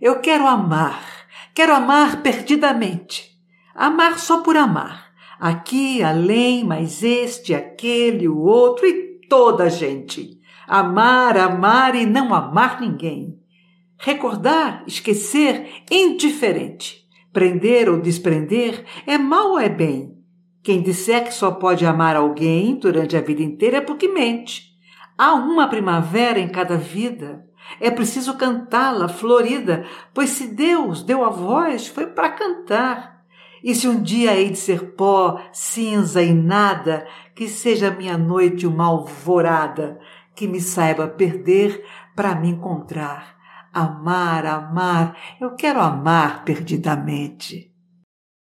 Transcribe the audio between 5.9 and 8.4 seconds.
além, mais este, aquele, o